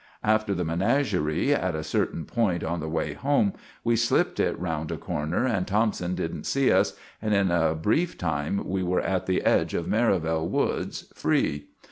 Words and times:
After 0.23 0.55
the 0.55 0.65
menaggeree, 0.65 1.51
at 1.53 1.75
a 1.75 1.83
certain 1.83 2.25
point 2.25 2.63
on 2.63 2.79
the 2.79 2.89
way 2.89 3.13
home, 3.13 3.53
we 3.83 3.95
slipped 3.95 4.39
it 4.39 4.57
round 4.59 4.89
a 4.89 4.97
corner, 4.97 5.45
and 5.45 5.67
Thompson 5.67 6.15
didn't 6.15 6.47
see 6.47 6.71
us, 6.71 6.93
and 7.21 7.35
in 7.35 7.51
a 7.51 7.75
breef 7.75 8.17
time 8.17 8.67
we 8.67 8.81
were 8.81 9.01
at 9.01 9.27
the 9.27 9.43
edge 9.43 9.75
of 9.75 9.87
Merivale 9.87 10.47
Woods, 10.47 11.05
free. 11.13 11.67